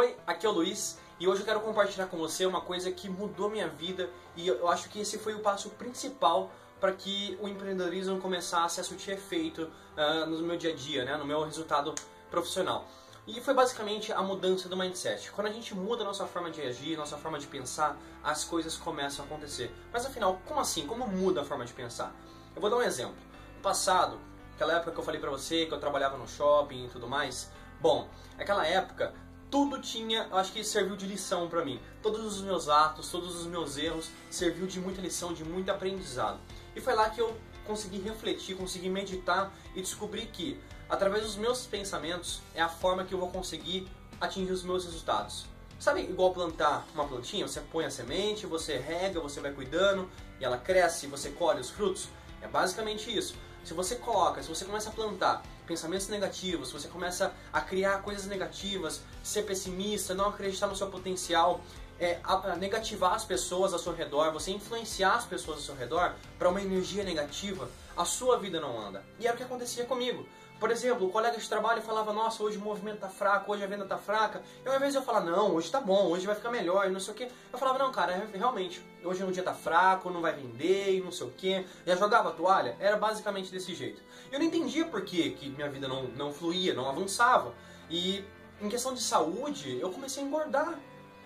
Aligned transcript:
Oi, 0.00 0.16
aqui 0.26 0.46
é 0.46 0.48
o 0.48 0.52
Luiz 0.52 0.98
e 1.18 1.28
hoje 1.28 1.42
eu 1.42 1.44
quero 1.44 1.60
compartilhar 1.60 2.06
com 2.06 2.16
você 2.16 2.46
uma 2.46 2.62
coisa 2.62 2.90
que 2.90 3.06
mudou 3.06 3.50
minha 3.50 3.68
vida 3.68 4.08
e 4.34 4.48
eu 4.48 4.66
acho 4.66 4.88
que 4.88 4.98
esse 4.98 5.18
foi 5.18 5.34
o 5.34 5.40
passo 5.40 5.68
principal 5.68 6.50
para 6.80 6.90
que 6.92 7.36
o 7.38 7.46
empreendedorismo 7.46 8.18
começasse 8.18 8.80
a 8.80 8.82
surtir 8.82 9.12
efeito 9.12 9.70
uh, 9.98 10.24
no 10.24 10.40
meu 10.40 10.56
dia 10.56 10.72
a 10.72 10.74
dia, 10.74 11.04
né, 11.04 11.18
no 11.18 11.26
meu 11.26 11.44
resultado 11.44 11.94
profissional. 12.30 12.88
E 13.26 13.42
foi 13.42 13.52
basicamente 13.52 14.10
a 14.10 14.22
mudança 14.22 14.70
do 14.70 14.74
mindset. 14.74 15.30
Quando 15.32 15.48
a 15.48 15.52
gente 15.52 15.74
muda 15.74 16.02
a 16.02 16.06
nossa 16.06 16.24
forma 16.24 16.50
de 16.50 16.62
agir, 16.62 16.96
nossa 16.96 17.18
forma 17.18 17.38
de 17.38 17.46
pensar, 17.46 17.94
as 18.24 18.42
coisas 18.42 18.78
começam 18.78 19.22
a 19.22 19.28
acontecer. 19.28 19.70
Mas 19.92 20.06
afinal, 20.06 20.40
como 20.46 20.60
assim? 20.60 20.86
Como 20.86 21.06
muda 21.06 21.42
a 21.42 21.44
forma 21.44 21.66
de 21.66 21.74
pensar? 21.74 22.10
Eu 22.56 22.62
vou 22.62 22.70
dar 22.70 22.78
um 22.78 22.82
exemplo. 22.82 23.16
No 23.54 23.60
passado, 23.60 24.18
aquela 24.54 24.76
época 24.76 24.92
que 24.92 24.98
eu 24.98 25.04
falei 25.04 25.20
pra 25.20 25.28
você 25.28 25.66
que 25.66 25.74
eu 25.74 25.78
trabalhava 25.78 26.16
no 26.16 26.26
shopping 26.26 26.86
e 26.86 26.88
tudo 26.88 27.06
mais, 27.06 27.50
bom, 27.82 28.08
aquela 28.38 28.66
época 28.66 29.12
tudo 29.50 29.80
tinha, 29.80 30.28
acho 30.32 30.52
que 30.52 30.62
serviu 30.62 30.96
de 30.96 31.06
lição 31.06 31.48
para 31.48 31.64
mim. 31.64 31.80
Todos 32.00 32.24
os 32.24 32.40
meus 32.40 32.68
atos, 32.68 33.10
todos 33.10 33.34
os 33.40 33.46
meus 33.46 33.76
erros 33.76 34.10
serviu 34.30 34.66
de 34.66 34.80
muita 34.80 35.00
lição, 35.00 35.32
de 35.32 35.44
muito 35.44 35.70
aprendizado. 35.70 36.38
E 36.74 36.80
foi 36.80 36.94
lá 36.94 37.10
que 37.10 37.20
eu 37.20 37.36
consegui 37.66 37.98
refletir, 37.98 38.56
consegui 38.56 38.88
meditar 38.88 39.52
e 39.74 39.80
descobri 39.80 40.26
que 40.26 40.60
através 40.88 41.24
dos 41.24 41.36
meus 41.36 41.66
pensamentos 41.66 42.40
é 42.54 42.62
a 42.62 42.68
forma 42.68 43.04
que 43.04 43.12
eu 43.12 43.18
vou 43.18 43.30
conseguir 43.30 43.88
atingir 44.20 44.52
os 44.52 44.62
meus 44.62 44.84
resultados. 44.84 45.46
Sabe 45.78 46.02
igual 46.02 46.32
plantar 46.32 46.86
uma 46.94 47.06
plantinha? 47.06 47.48
Você 47.48 47.60
põe 47.60 47.86
a 47.86 47.90
semente, 47.90 48.46
você 48.46 48.76
rega, 48.76 49.18
você 49.18 49.40
vai 49.40 49.50
cuidando 49.50 50.08
e 50.38 50.44
ela 50.44 50.58
cresce, 50.58 51.06
você 51.06 51.30
colhe 51.30 51.60
os 51.60 51.70
frutos. 51.70 52.08
É 52.42 52.46
basicamente 52.46 53.14
isso. 53.16 53.34
Se 53.64 53.74
você 53.74 53.96
coloca, 53.96 54.42
se 54.42 54.48
você 54.48 54.64
começa 54.64 54.88
a 54.90 54.92
plantar 54.92 55.42
pensamentos 55.66 56.08
negativos, 56.08 56.68
se 56.68 56.74
você 56.74 56.88
começa 56.88 57.32
a 57.52 57.60
criar 57.60 58.02
coisas 58.02 58.26
negativas, 58.26 59.00
ser 59.22 59.42
pessimista, 59.42 60.14
não 60.14 60.28
acreditar 60.28 60.66
no 60.66 60.74
seu 60.74 60.88
potencial, 60.88 61.60
é, 62.00 62.18
a, 62.24 62.52
a 62.52 62.56
negativar 62.56 63.12
as 63.12 63.24
pessoas 63.24 63.72
ao 63.72 63.78
seu 63.78 63.94
redor, 63.94 64.32
você 64.32 64.50
influenciar 64.50 65.14
as 65.14 65.26
pessoas 65.26 65.58
ao 65.58 65.64
seu 65.64 65.74
redor 65.76 66.14
para 66.38 66.48
uma 66.48 66.60
energia 66.60 67.04
negativa, 67.04 67.68
a 67.96 68.04
sua 68.04 68.38
vida 68.38 68.60
não 68.60 68.78
anda. 68.78 69.04
E 69.18 69.26
era 69.26 69.34
o 69.34 69.36
que 69.36 69.44
acontecia 69.44 69.84
comigo. 69.84 70.26
Por 70.60 70.70
exemplo, 70.70 71.06
o 71.06 71.10
colega 71.10 71.38
de 71.38 71.48
trabalho 71.48 71.80
falava, 71.80 72.12
nossa, 72.12 72.42
hoje 72.42 72.58
o 72.58 72.60
movimento 72.60 72.98
tá 72.98 73.08
fraco, 73.08 73.50
hoje 73.50 73.64
a 73.64 73.66
venda 73.66 73.86
tá 73.86 73.96
fraca. 73.96 74.42
E 74.64 74.76
invés 74.76 74.92
de 74.92 74.98
eu 74.98 75.02
falar, 75.02 75.22
não, 75.22 75.54
hoje 75.54 75.70
tá 75.70 75.80
bom, 75.80 76.08
hoje 76.08 76.26
vai 76.26 76.36
ficar 76.36 76.50
melhor, 76.50 76.86
e 76.86 76.90
não 76.90 77.00
sei 77.00 77.14
o 77.14 77.16
que, 77.16 77.30
eu 77.50 77.58
falava, 77.58 77.78
não, 77.78 77.90
cara, 77.90 78.28
realmente, 78.34 78.84
hoje 79.02 79.24
o 79.24 79.32
dia 79.32 79.42
tá 79.42 79.54
fraco, 79.54 80.10
não 80.10 80.20
vai 80.20 80.34
vender, 80.34 80.96
e 80.96 81.00
não 81.00 81.10
sei 81.10 81.26
o 81.26 81.30
que. 81.30 81.66
Já 81.86 81.96
jogava 81.96 82.28
a 82.28 82.32
toalha, 82.32 82.76
era 82.78 82.98
basicamente 82.98 83.50
desse 83.50 83.74
jeito. 83.74 84.02
Eu 84.30 84.38
não 84.38 84.44
entendia 84.44 84.84
por 84.84 85.02
que, 85.02 85.30
que 85.30 85.48
minha 85.48 85.68
vida 85.70 85.88
não, 85.88 86.02
não 86.08 86.30
fluía, 86.30 86.74
não 86.74 86.86
avançava. 86.86 87.54
E 87.88 88.22
em 88.60 88.68
questão 88.68 88.92
de 88.92 89.00
saúde, 89.00 89.80
eu 89.80 89.90
comecei 89.90 90.22
a 90.22 90.26
engordar. 90.26 90.78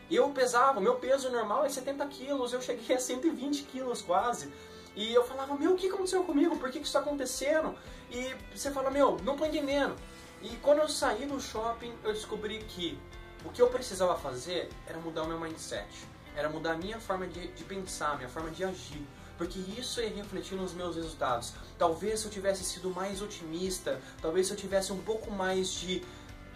Eu 0.09 0.31
pesava, 0.31 0.81
meu 0.81 0.95
peso 0.95 1.29
normal 1.31 1.65
é 1.65 1.69
70 1.69 2.07
quilos, 2.07 2.53
eu 2.53 2.63
cheguei 2.63 2.95
a 2.95 3.01
120 3.01 3.65
quilos 3.65 4.01
quase. 4.01 4.53
E 4.97 5.13
eu 5.13 5.25
falava, 5.25 5.55
meu, 5.57 5.73
o 5.73 5.77
que 5.77 5.89
aconteceu 5.89 6.23
comigo? 6.25 6.57
Por 6.57 6.71
que, 6.71 6.79
que 6.79 6.87
isso 6.87 6.97
está 6.97 7.01
acontecendo? 7.01 7.75
E 8.11 8.35
você 8.55 8.71
fala, 8.71 8.91
meu, 8.91 9.19
não 9.25 9.37
tô 9.37 9.45
entendendo. 9.45 9.97
E 10.41 10.57
quando 10.57 10.79
eu 10.79 10.89
saí 10.89 11.27
do 11.27 11.41
shopping, 11.41 11.93
eu 12.05 12.13
descobri 12.13 12.59
que 12.59 12.99
o 13.45 13.51
que 13.51 13.61
eu 13.61 13.69
precisava 13.69 14.17
fazer 14.17 14.69
era 14.87 14.99
mudar 14.99 15.23
o 15.23 15.27
meu 15.27 15.41
mindset. 15.41 15.89
Era 16.37 16.49
mudar 16.49 16.73
a 16.73 16.77
minha 16.77 17.01
forma 17.01 17.27
de, 17.27 17.49
de 17.49 17.65
pensar, 17.65 18.17
minha 18.17 18.29
forma 18.29 18.51
de 18.51 18.63
agir. 18.63 19.05
Porque 19.37 19.59
isso 19.59 20.01
ia 20.01 20.11
refletir 20.11 20.55
nos 20.55 20.73
meus 20.73 20.95
resultados. 20.95 21.55
Talvez 21.77 22.21
se 22.21 22.27
eu 22.27 22.31
tivesse 22.31 22.63
sido 22.63 22.91
mais 22.91 23.21
otimista, 23.21 24.01
talvez 24.23 24.47
se 24.47 24.53
eu 24.53 24.57
tivesse 24.57 24.93
um 24.93 25.01
pouco 25.03 25.31
mais 25.31 25.73
de, 25.73 26.05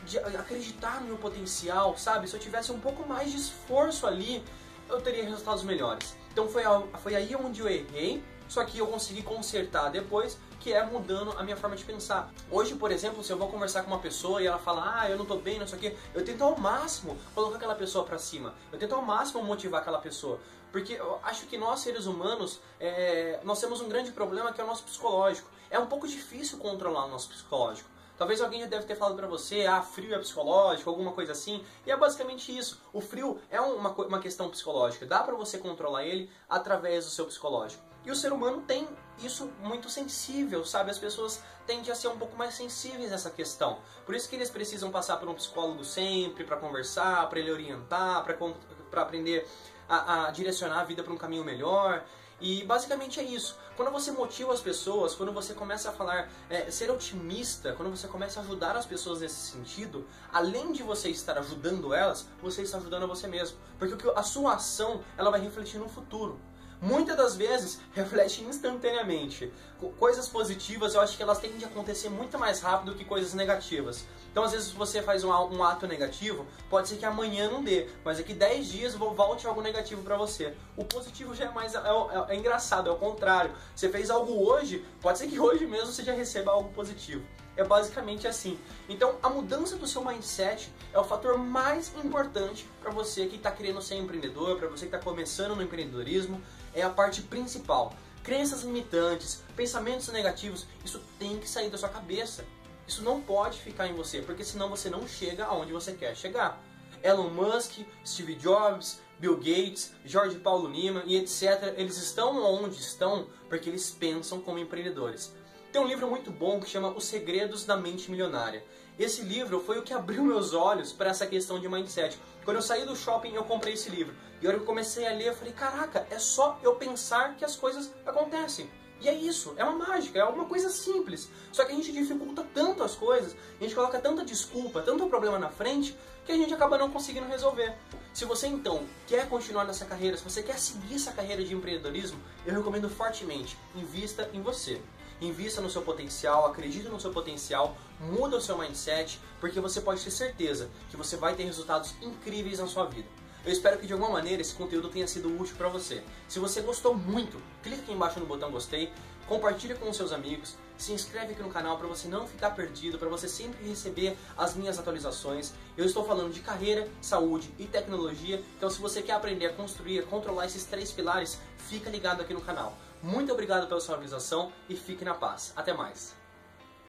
de 0.05 0.19
acreditar 0.19 1.01
no 1.01 1.09
meu 1.09 1.19
potencial, 1.19 1.97
sabe? 1.99 2.29
Se 2.29 2.37
eu 2.37 2.41
tivesse 2.41 2.71
um 2.71 2.79
pouco 2.79 3.07
mais 3.09 3.33
de 3.33 3.39
esforço 3.39 4.07
ali, 4.07 4.45
eu 4.89 5.01
teria 5.01 5.25
resultados 5.25 5.65
melhores. 5.65 6.17
Então 6.39 6.49
foi, 6.49 6.63
foi 7.03 7.17
aí 7.17 7.35
onde 7.35 7.61
eu 7.61 7.69
errei, 7.69 8.23
só 8.49 8.65
que 8.65 8.79
eu 8.79 8.87
consegui 8.87 9.23
consertar 9.23 9.91
depois, 9.91 10.39
que 10.61 10.73
é 10.73 10.87
mudando 10.87 11.33
a 11.37 11.43
minha 11.43 11.57
forma 11.57 11.75
de 11.75 11.83
pensar. 11.83 12.33
Hoje, 12.49 12.77
por 12.77 12.93
exemplo, 12.93 13.25
se 13.25 13.33
eu 13.33 13.37
vou 13.37 13.49
conversar 13.49 13.83
com 13.83 13.91
uma 13.91 13.99
pessoa 13.99 14.41
e 14.41 14.47
ela 14.47 14.61
fala, 14.61 15.01
ah, 15.01 15.11
eu 15.11 15.19
não 15.19 15.27
tô 15.27 15.39
bem, 15.39 15.59
não 15.59 15.67
sei 15.67 15.79
o 15.79 15.81
quê, 15.81 15.97
eu 16.15 16.25
tento 16.25 16.45
ao 16.45 16.57
máximo 16.57 17.19
colocar 17.35 17.57
aquela 17.57 17.75
pessoa 17.75 18.05
para 18.05 18.19
cima. 18.19 18.55
Eu 18.71 18.79
tento 18.79 18.95
ao 18.95 19.03
máximo 19.03 19.43
motivar 19.43 19.81
aquela 19.81 19.99
pessoa. 19.99 20.39
Porque 20.71 20.93
eu 20.93 21.19
acho 21.25 21.45
que 21.47 21.59
nós, 21.59 21.81
seres 21.81 22.07
humanos, 22.07 22.61
é, 22.79 23.41
nós 23.43 23.59
temos 23.59 23.81
um 23.81 23.89
grande 23.89 24.13
problema 24.13 24.53
que 24.53 24.61
é 24.61 24.65
o 24.65 24.67
nosso 24.69 24.85
psicológico. 24.85 25.51
É 25.69 25.79
um 25.81 25.87
pouco 25.87 26.07
difícil 26.07 26.59
controlar 26.59 27.07
o 27.07 27.09
nosso 27.09 27.31
psicológico. 27.31 27.91
Talvez 28.19 28.41
alguém 28.41 28.61
já 28.61 28.67
deve 28.67 28.85
ter 28.85 28.97
falado 28.97 29.17
para 29.17 29.29
você, 29.29 29.65
ah, 29.65 29.81
frio 29.81 30.13
é 30.13 30.19
psicológico, 30.19 30.91
alguma 30.91 31.13
coisa 31.13 31.33
assim. 31.33 31.65
E 31.87 31.91
é 31.91 31.97
basicamente 31.97 32.57
isso. 32.57 32.83
O 32.93 33.01
frio 33.01 33.41
é 33.49 33.61
uma, 33.61 33.91
uma 33.91 34.19
questão 34.19 34.51
psicológica. 34.51 35.07
Dá 35.07 35.23
para 35.23 35.37
você 35.37 35.57
controlar 35.57 36.05
ele 36.05 36.29
através 36.49 37.05
do 37.05 37.11
seu 37.13 37.27
psicológico. 37.27 37.83
E 38.05 38.11
o 38.11 38.17
ser 38.17 38.33
humano 38.33 38.63
tem 38.63 38.89
isso 39.19 39.51
muito 39.61 39.89
sensível, 39.89 40.65
sabe? 40.65 40.91
As 40.91 40.99
pessoas 40.99 41.43
tendem 41.67 41.93
a 41.93 41.95
ser 41.95 42.09
um 42.09 42.19
pouco 42.19 42.37
mais 42.37 42.55
sensíveis 42.55 43.11
nessa 43.11 43.31
questão. 43.31 43.79
Por 44.05 44.15
isso 44.15 44.29
que 44.29 44.35
eles 44.35 44.51
precisam 44.51 44.91
passar 44.91 45.17
por 45.19 45.29
um 45.29 45.35
psicólogo 45.35 45.85
sempre 45.85 46.43
para 46.43 46.57
conversar, 46.57 47.29
para 47.29 47.39
ele 47.39 47.53
orientar, 47.53 48.25
para 48.25 49.03
aprender 49.03 49.47
a, 49.89 50.27
a 50.27 50.31
direcionar 50.31 50.81
a 50.81 50.85
vida 50.85 51.03
para 51.03 51.13
um 51.13 51.17
caminho 51.17 51.45
melhor. 51.45 52.05
E 52.41 52.65
basicamente 52.65 53.19
é 53.19 53.23
isso. 53.23 53.59
Quando 53.77 53.91
você 53.91 54.13
motiva 54.13 54.53
as 54.53 54.61
pessoas, 54.61 55.15
quando 55.15 55.33
você 55.33 55.55
começa 55.55 55.91
a 55.91 55.93
falar, 55.93 56.31
é, 56.49 56.71
ser 56.71 56.91
otimista, 56.91 57.73
quando 57.73 57.91
você 57.91 58.07
começa 58.07 58.41
a 58.41 58.43
ajudar 58.43 58.77
as 58.77 58.87
pessoas 58.87 59.21
nesse 59.21 59.53
sentido, 59.53 60.07
além 60.33 60.73
de 60.73 60.83
você 60.83 61.09
estar 61.11 61.39
ajudando 61.39 61.93
elas, 61.93 62.27
você 62.41 62.63
está 62.63 62.79
ajudando 62.79 63.05
a 63.05 63.07
você 63.07 63.27
mesmo. 63.27 63.59
Porque 63.79 63.95
a 64.15 64.23
sua 64.23 64.55
ação 64.55 65.03
ela 65.17 65.31
vai 65.31 65.41
refletir 65.41 65.79
no 65.79 65.89
futuro 65.89 66.41
muitas 66.81 67.17
das 67.17 67.37
vezes 67.37 67.81
reflete 67.93 68.43
instantaneamente. 68.43 69.53
Coisas 69.99 70.29
positivas 70.29 70.95
eu 70.95 71.01
acho 71.01 71.17
que 71.17 71.23
elas 71.23 71.39
tendem 71.39 71.65
a 71.65 71.69
acontecer 71.69 72.09
muito 72.09 72.39
mais 72.39 72.61
rápido 72.61 72.95
que 72.95 73.05
coisas 73.05 73.35
negativas. 73.35 74.05
Então 74.31 74.43
às 74.43 74.53
vezes 74.53 74.71
você 74.71 75.03
faz 75.03 75.25
um, 75.25 75.31
um 75.31 75.63
ato 75.63 75.87
negativo, 75.87 76.47
pode 76.69 76.89
ser 76.89 76.97
que 76.97 77.05
amanhã 77.05 77.51
não 77.51 77.63
dê, 77.63 77.89
mas 78.05 78.19
daqui 78.19 78.35
10 78.35 78.67
dias 78.67 78.95
volte 78.95 79.47
algo 79.47 79.61
negativo 79.61 80.03
para 80.03 80.17
você. 80.17 80.55
O 80.77 80.85
positivo 80.85 81.35
já 81.35 81.47
é 81.47 81.51
mais 81.51 81.75
é, 81.75 81.79
é, 81.79 82.35
é 82.35 82.37
engraçado, 82.37 82.89
é 82.89 82.93
o 82.93 82.97
contrário. 82.97 83.53
Você 83.75 83.89
fez 83.89 84.11
algo 84.11 84.45
hoje, 84.45 84.85
pode 85.01 85.19
ser 85.19 85.29
que 85.29 85.39
hoje 85.39 85.67
mesmo 85.67 85.93
você 85.93 86.03
já 86.03 86.13
receba 86.13 86.53
algo 86.53 86.71
positivo. 86.71 87.25
É 87.59 87.65
basicamente 87.65 88.29
assim. 88.29 88.57
Então, 88.89 89.17
a 89.21 89.29
mudança 89.29 89.75
do 89.77 89.85
seu 89.85 90.05
mindset 90.05 90.73
é 90.93 90.99
o 90.99 91.03
fator 91.03 91.37
mais 91.37 91.93
importante 91.97 92.65
para 92.81 92.93
você 92.93 93.27
que 93.27 93.35
está 93.35 93.51
querendo 93.51 93.83
ser 93.83 93.97
empreendedor, 93.97 94.57
para 94.59 94.69
você 94.69 94.87
que 94.87 94.95
está 94.95 95.05
começando 95.05 95.57
no 95.57 95.63
empreendedorismo, 95.63 96.41
é 96.73 96.83
a 96.83 96.89
parte 96.89 97.21
principal. 97.21 97.93
Crenças 98.23 98.63
limitantes, 98.63 99.43
pensamentos 99.57 100.07
negativos, 100.09 100.69
isso 100.85 101.03
tem 101.19 101.37
que 101.41 101.51
sair 101.51 101.69
da 101.69 101.77
sua 101.77 101.89
cabeça. 101.89 102.45
Isso 102.87 103.03
não 103.03 103.21
pode 103.21 103.59
ficar 103.59 103.89
em 103.89 103.93
você, 103.93 104.23
porque 104.23 104.45
senão 104.45 104.69
você 104.69 104.89
não 104.89 105.09
chega 105.09 105.45
aonde 105.45 105.73
você 105.73 105.95
quer 105.95 106.17
chegar. 106.17 106.63
Elon 107.03 107.31
Musk, 107.31 107.81
Steve 108.07 108.37
Jobs, 108.37 109.01
Bill 109.19 109.37
Gates, 109.37 109.93
Jorge 110.05 110.39
Paulo 110.39 110.69
Lima 110.69 111.03
e 111.07 111.17
etc. 111.17 111.75
Eles 111.77 111.97
estão 111.97 112.41
onde 112.41 112.77
estão 112.77 113.27
porque 113.49 113.69
eles 113.69 113.91
pensam 113.91 114.41
como 114.41 114.61
empreendedores. 114.61 115.35
Tem 115.71 115.83
um 115.83 115.87
livro 115.87 116.09
muito 116.09 116.31
bom 116.31 116.59
que 116.59 116.69
chama 116.69 116.89
Os 116.89 117.05
Segredos 117.05 117.67
da 117.67 117.77
Mente 117.77 118.11
Milionária. 118.11 118.65
Esse 118.99 119.21
livro 119.21 119.61
foi 119.61 119.79
o 119.79 119.83
que 119.83 119.93
abriu 119.93 120.25
meus 120.25 120.55
olhos 120.55 120.95
para 120.95 121.11
essa 121.11 121.27
questão 121.27 121.61
de 121.61 121.69
mindset. 121.69 122.19
Quando 122.43 122.57
eu 122.57 122.63
saí 122.63 122.87
do 122.87 122.97
shopping, 122.97 123.35
eu 123.35 123.45
comprei 123.45 123.75
esse 123.75 123.91
livro. 123.91 124.15
E 124.41 124.47
a 124.47 124.49
hora 124.49 124.57
que 124.57 124.63
eu 124.63 124.67
comecei 124.67 125.07
a 125.07 125.13
ler, 125.13 125.29
eu 125.29 125.35
falei: 125.35 125.53
caraca, 125.53 126.07
é 126.11 126.19
só 126.19 126.59
eu 126.63 126.77
pensar 126.77 127.37
que 127.37 127.45
as 127.45 127.55
coisas 127.55 127.93
acontecem. 128.07 128.71
E 128.99 129.11
é 129.11 129.15
isso, 129.15 129.53
é 129.59 129.63
uma 129.63 129.87
mágica, 129.87 130.19
é 130.19 130.25
uma 130.25 130.47
coisa 130.47 130.71
simples. 130.71 131.29
Só 131.53 131.65
que 131.67 131.73
a 131.73 131.75
gente 131.75 131.93
dificulta 131.93 132.45
tanto 132.55 132.83
as 132.83 132.97
coisas, 132.97 133.37
a 133.61 133.63
gente 133.63 133.75
coloca 133.75 134.01
tanta 134.01 134.25
desculpa, 134.25 134.81
tanto 134.81 135.07
problema 135.07 135.39
na 135.39 135.51
frente, 135.51 135.95
que 136.25 136.33
a 136.33 136.37
gente 136.37 136.53
acaba 136.55 136.79
não 136.79 136.91
conseguindo 136.91 137.29
resolver. 137.29 137.77
Se 138.15 138.25
você 138.25 138.47
então 138.47 138.85
quer 139.07 139.29
continuar 139.29 139.65
nessa 139.65 139.85
carreira, 139.85 140.17
se 140.17 140.25
você 140.25 140.43
quer 140.43 140.59
seguir 140.59 140.95
essa 140.95 141.13
carreira 141.13 141.45
de 141.45 141.55
empreendedorismo, 141.55 142.19
eu 142.47 142.55
recomendo 142.55 142.89
fortemente, 142.89 143.57
invista 143.77 144.29
em 144.33 144.41
você. 144.41 144.81
Invista 145.21 145.61
no 145.61 145.69
seu 145.69 145.83
potencial, 145.83 146.47
acredite 146.47 146.89
no 146.89 147.01
seu 147.01 147.11
potencial, 147.11 147.77
muda 148.01 148.37
o 148.37 148.41
seu 148.41 148.57
mindset, 148.57 149.21
porque 149.41 149.61
você 149.61 149.81
pode 149.81 150.03
ter 150.03 150.13
certeza 150.13 150.71
que 150.91 150.97
você 150.97 151.17
vai 151.17 151.35
ter 151.35 151.43
resultados 151.43 151.95
incríveis 152.01 152.61
na 152.61 152.69
sua 152.69 152.85
vida. 152.85 153.09
Eu 153.45 153.53
espero 153.53 153.79
que 153.79 153.87
de 153.87 153.93
alguma 153.93 154.11
maneira 154.11 154.43
esse 154.43 154.55
conteúdo 154.55 154.89
tenha 154.89 155.09
sido 155.09 155.29
útil 155.41 155.57
para 155.57 155.69
você. 155.69 156.03
Se 156.29 156.39
você 156.39 156.61
gostou 156.61 156.95
muito, 156.95 157.41
clique 157.63 157.81
aqui 157.81 157.93
embaixo 157.93 158.21
no 158.21 158.27
botão 158.27 158.51
gostei, 158.51 158.93
compartilhe 159.27 159.75
com 159.75 159.93
seus 159.93 160.13
amigos, 160.13 160.55
se 160.77 160.93
inscreve 160.93 161.33
aqui 161.33 161.43
no 161.43 161.51
canal 161.51 161.77
para 161.77 161.89
você 161.89 162.07
não 162.07 162.27
ficar 162.27 162.51
perdido, 162.51 162.99
para 162.99 163.09
você 163.09 163.29
sempre 163.29 163.69
receber 163.69 164.17
as 164.37 164.55
minhas 164.55 164.79
atualizações. 164.79 165.53
Eu 165.77 165.85
estou 165.85 166.05
falando 166.05 166.33
de 166.33 166.41
carreira, 166.41 166.89
saúde 167.01 167.53
e 167.59 167.65
tecnologia, 167.65 168.43
então 168.57 168.71
se 168.71 168.81
você 168.81 169.03
quer 169.03 169.15
aprender 169.15 169.47
a 169.47 169.53
construir, 169.53 169.99
a 169.99 170.03
controlar 170.05 170.47
esses 170.47 170.65
três 170.65 170.93
pilares, 170.93 171.39
fica 171.57 171.91
ligado 171.91 172.21
aqui 172.21 172.33
no 172.33 172.41
canal. 172.41 172.77
Muito 173.03 173.33
obrigado 173.33 173.69
pela 173.69 173.81
sua 173.81 173.97
visualização 173.97 174.53
e 174.69 174.77
fique 174.77 175.05
na 175.05 175.15
paz. 175.15 175.53
Até 175.55 175.73
mais! 175.73 176.17